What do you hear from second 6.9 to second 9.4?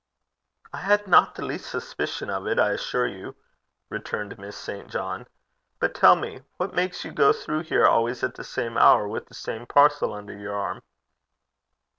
you go through here always at the same hour with the